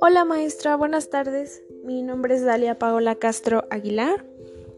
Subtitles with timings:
[0.00, 1.62] Hola maestra, buenas tardes.
[1.84, 4.24] Mi nombre es Dalia Paola Castro Aguilar.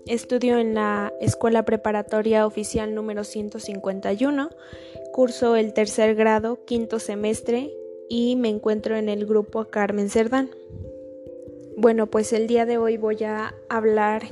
[0.07, 4.51] Estudio en la Escuela Preparatoria Oficial número 151.
[5.13, 7.73] Curso el tercer grado, quinto semestre
[8.09, 10.51] y me encuentro en el grupo Carmen Cerdán.
[11.77, 14.23] Bueno, pues el día de hoy voy a hablar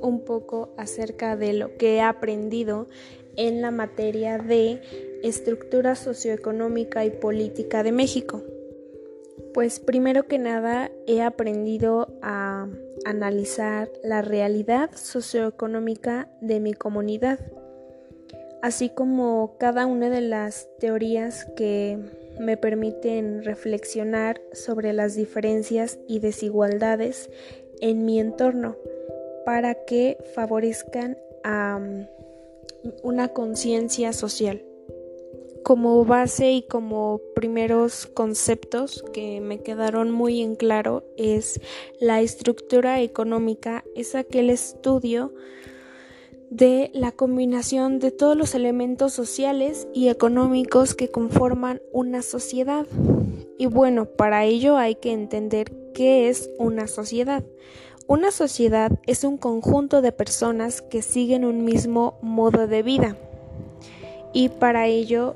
[0.00, 2.88] un poco acerca de lo que he aprendido
[3.36, 4.80] en la materia de
[5.22, 8.42] estructura socioeconómica y política de México.
[9.54, 12.68] Pues primero que nada he aprendido a
[13.04, 17.38] analizar la realidad socioeconómica de mi comunidad,
[18.62, 21.98] así como cada una de las teorías que
[22.38, 27.30] me permiten reflexionar sobre las diferencias y desigualdades
[27.80, 28.76] en mi entorno
[29.44, 31.80] para que favorezcan a
[33.02, 34.64] una conciencia social.
[35.64, 41.60] Como base y como primeros conceptos que me quedaron muy en claro es
[42.00, 45.32] la estructura económica, es aquel estudio
[46.50, 52.86] de la combinación de todos los elementos sociales y económicos que conforman una sociedad.
[53.58, 57.44] Y bueno, para ello hay que entender qué es una sociedad.
[58.08, 63.16] Una sociedad es un conjunto de personas que siguen un mismo modo de vida.
[64.32, 65.34] Y para ello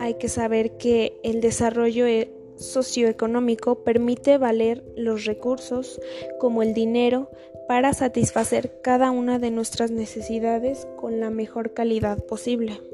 [0.00, 5.98] hay que saber que el desarrollo e-, socioeconómico permite valer los recursos
[6.38, 7.30] como el dinero
[7.66, 12.89] para satisfacer cada una de nuestras necesidades con la mejor calidad posible.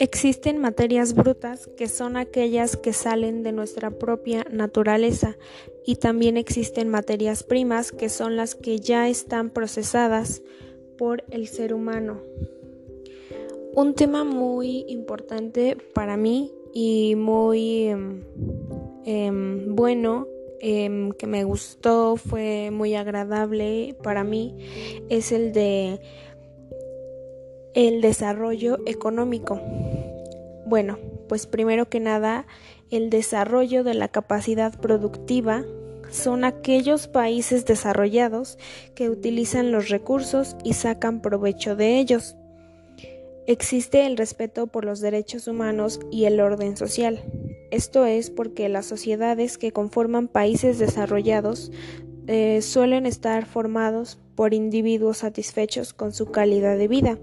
[0.00, 5.36] Existen materias brutas que son aquellas que salen de nuestra propia naturaleza
[5.84, 10.40] y también existen materias primas que son las que ya están procesadas
[10.96, 12.22] por el ser humano.
[13.74, 18.24] Un tema muy importante para mí y muy em,
[19.04, 20.26] em, bueno
[20.60, 24.56] em, que me gustó, fue muy agradable para mí,
[25.10, 26.00] es el de
[27.74, 29.60] el desarrollo económico.
[30.70, 32.46] Bueno, pues primero que nada,
[32.90, 35.64] el desarrollo de la capacidad productiva
[36.12, 38.56] son aquellos países desarrollados
[38.94, 42.36] que utilizan los recursos y sacan provecho de ellos.
[43.48, 47.20] Existe el respeto por los derechos humanos y el orden social.
[47.72, 51.72] Esto es porque las sociedades que conforman países desarrollados
[52.28, 57.18] eh, suelen estar formados por individuos satisfechos con su calidad de vida.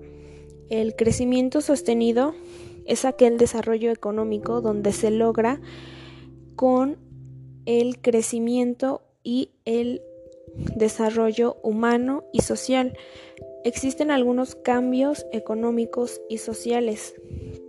[0.69, 2.35] El crecimiento sostenido
[2.87, 5.61] es aquel desarrollo económico donde se logra
[6.55, 6.97] con
[7.65, 10.01] el crecimiento y el
[10.75, 12.97] desarrollo humano y social.
[13.63, 17.15] Existen algunos cambios económicos y sociales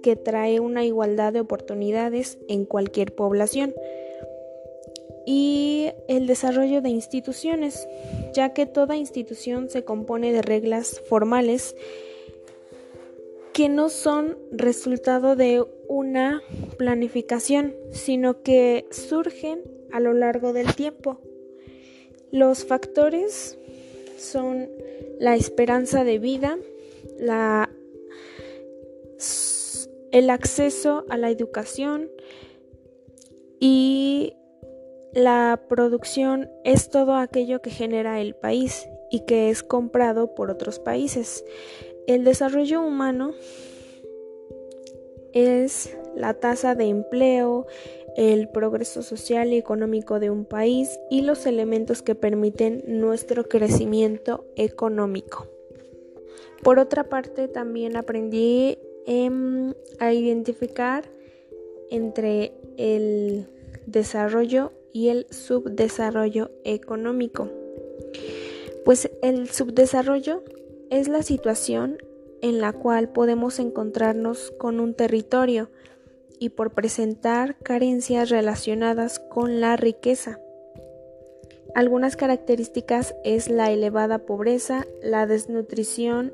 [0.03, 3.75] que trae una igualdad de oportunidades en cualquier población
[5.27, 7.87] y el desarrollo de instituciones,
[8.33, 11.77] ya que toda institución se compone de reglas formales
[13.59, 16.45] que no son resultado de una
[16.77, 21.21] planificación, sino que surgen a lo largo del tiempo.
[22.31, 23.59] Los factores
[24.17, 24.71] son
[25.19, 26.57] la esperanza de vida,
[30.13, 32.13] el acceso a la educación
[33.59, 34.35] y
[35.13, 40.79] la producción es todo aquello que genera el país y que es comprado por otros
[40.79, 41.45] países.
[42.09, 43.35] El desarrollo humano
[45.35, 47.67] es la tasa de empleo,
[48.17, 54.47] el progreso social y económico de un país y los elementos que permiten nuestro crecimiento
[54.57, 55.49] económico.
[56.63, 61.05] Por otra parte, también aprendí em, a identificar
[61.91, 63.49] entre el
[63.85, 67.51] desarrollo y el subdesarrollo económico.
[68.87, 70.43] Pues el subdesarrollo
[70.91, 71.99] es la situación
[72.43, 75.71] en la cual podemos encontrarnos con un territorio
[76.39, 80.39] y por presentar carencias relacionadas con la riqueza.
[81.75, 86.33] Algunas características es la elevada pobreza, la desnutrición,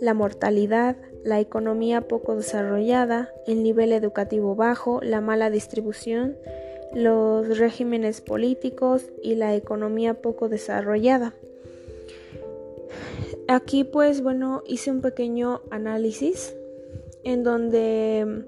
[0.00, 6.36] la mortalidad, la economía poco desarrollada, el nivel educativo bajo, la mala distribución,
[6.92, 11.34] los regímenes políticos y la economía poco desarrollada.
[13.48, 16.54] Aquí pues bueno hice un pequeño análisis
[17.24, 18.44] en donde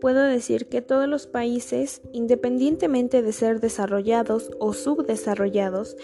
[0.00, 5.96] puedo decir que todos los países, independientemente de ser desarrollados o subdesarrollados,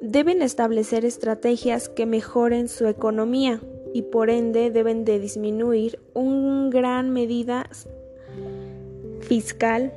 [0.00, 3.60] deben establecer estrategias que mejoren su economía
[3.92, 7.70] y por ende deben de disminuir en gran medida
[9.20, 9.92] fiscal.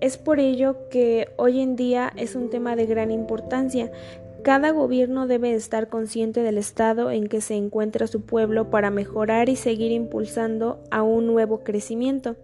[0.00, 3.92] Es por ello que hoy en día es un tema de gran importancia.
[4.42, 9.48] Cada gobierno debe estar consciente del estado en que se encuentra su pueblo para mejorar
[9.48, 12.36] y seguir impulsando a un nuevo crecimiento.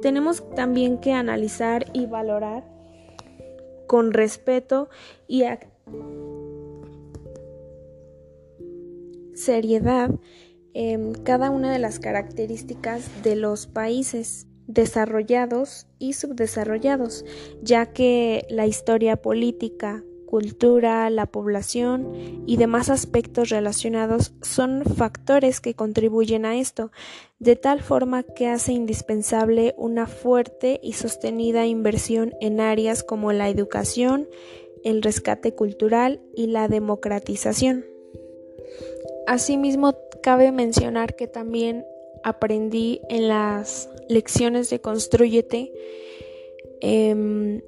[0.00, 2.64] Tenemos también que analizar y valorar
[3.86, 4.88] con respeto
[5.28, 5.44] y
[9.34, 10.10] seriedad
[10.74, 17.24] em, cada una de las características de los países desarrollados y subdesarrollados,
[17.62, 25.74] ya que la historia política, cultura, la población y demás aspectos relacionados son factores que
[25.74, 26.90] contribuyen a esto,
[27.38, 33.50] de tal forma que hace indispensable una fuerte y sostenida inversión en áreas como la
[33.50, 34.26] educación,
[34.84, 37.84] el rescate cultural y la democratización.
[39.26, 41.84] Asimismo, cabe mencionar que también
[42.24, 45.74] aprendí en las lecciones de Construyete
[46.80, 47.60] em,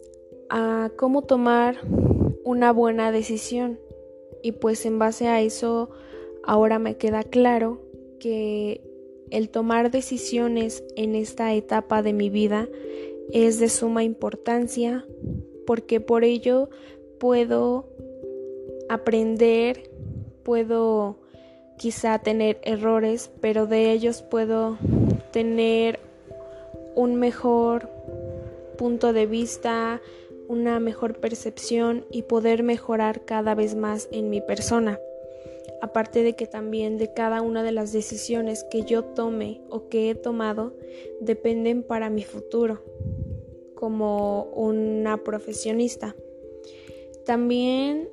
[0.48, 1.76] a cómo tomar
[2.44, 3.80] una buena decisión.
[4.42, 5.90] Y pues en base a eso
[6.44, 7.80] ahora me queda claro
[8.20, 8.82] que
[9.30, 12.68] el tomar decisiones en esta etapa de mi vida
[13.32, 15.04] es de suma importancia
[15.66, 16.68] porque por ello
[17.18, 17.88] puedo
[18.88, 19.90] aprender,
[20.42, 21.18] puedo
[21.78, 24.78] quizá tener errores, pero de ellos puedo
[25.32, 25.98] tener
[26.94, 27.88] un mejor
[28.76, 30.00] punto de vista,
[30.54, 35.00] una mejor percepción y poder mejorar cada vez más en mi persona.
[35.82, 40.10] Aparte de que también de cada una de las decisiones que yo tome o que
[40.10, 40.72] he tomado
[41.20, 42.82] dependen para mi futuro
[43.74, 46.14] como una profesionista.
[47.26, 48.08] También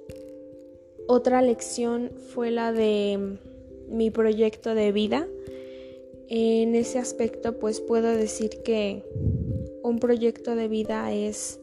[1.08, 3.38] otra lección fue la de
[3.88, 5.28] mi proyecto de vida.
[6.28, 9.04] En ese aspecto pues puedo decir que
[9.84, 11.61] un proyecto de vida es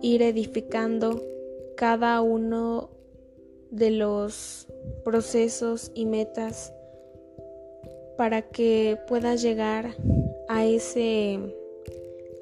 [0.00, 1.22] ir edificando
[1.76, 2.90] cada uno
[3.70, 4.66] de los
[5.04, 6.72] procesos y metas
[8.16, 9.94] para que puedas llegar
[10.48, 11.38] a ese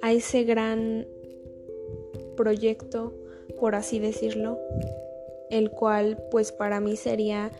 [0.02, 1.06] a ese gran
[2.36, 3.12] proyecto
[3.58, 4.58] por así decirlo
[5.50, 7.50] el cual pues para mí sería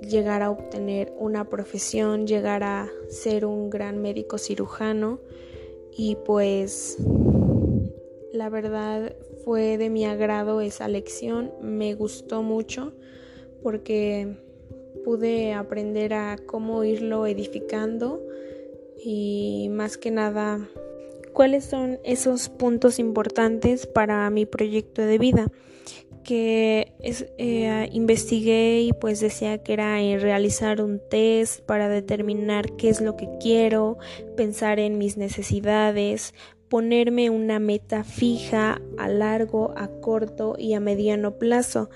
[0.00, 5.18] llegar a obtener una profesión, llegar a ser un gran médico cirujano
[5.96, 6.98] y pues
[8.34, 9.14] la verdad
[9.44, 12.92] fue de mi agrado esa lección, me gustó mucho
[13.62, 14.36] porque
[15.04, 18.20] pude aprender a cómo irlo edificando
[19.02, 20.68] y más que nada
[21.32, 25.46] cuáles son esos puntos importantes para mi proyecto de vida
[26.24, 26.94] que
[27.38, 33.00] eh, investigué y pues decía que era eh, realizar un test para determinar qué es
[33.00, 33.98] lo que quiero,
[34.36, 36.34] pensar en mis necesidades,
[36.74, 41.88] ponerme una meta fija a largo, a corto y a mediano plazo,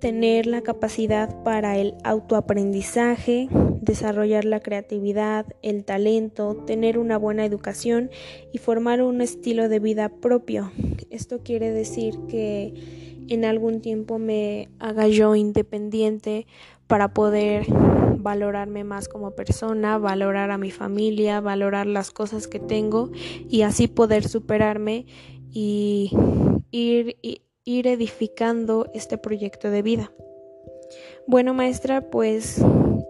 [0.00, 3.48] tener la capacidad para el autoaprendizaje,
[3.80, 8.10] desarrollar la creatividad, el talento, tener una buena educación
[8.52, 10.72] y formar un estilo de vida propio.
[11.08, 12.74] Esto quiere decir que
[13.28, 16.46] en algún tiempo me haga yo independiente
[16.86, 17.66] para poder
[18.18, 23.10] valorarme más como persona, valorar a mi familia, valorar las cosas que tengo
[23.48, 25.06] y así poder superarme
[25.52, 26.10] y
[26.70, 27.16] ir,
[27.64, 30.12] edificando este proyecto de vida.
[31.26, 32.62] Bueno, maestra, pues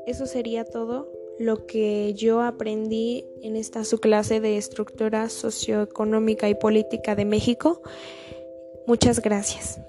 [0.07, 6.55] eso sería todo lo que yo aprendí en esta su clase de estructura socioeconómica y
[6.55, 7.83] política de México.
[8.87, 9.81] Muchas gracias.